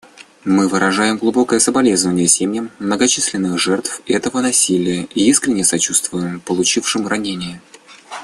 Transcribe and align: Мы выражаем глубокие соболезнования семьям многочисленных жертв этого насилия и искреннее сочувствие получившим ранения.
Мы 0.45 0.67
выражаем 0.67 1.19
глубокие 1.19 1.59
соболезнования 1.59 2.27
семьям 2.27 2.71
многочисленных 2.79 3.59
жертв 3.59 4.01
этого 4.07 4.41
насилия 4.41 5.03
и 5.03 5.29
искреннее 5.29 5.63
сочувствие 5.63 6.39
получившим 6.43 7.07
ранения. 7.07 7.61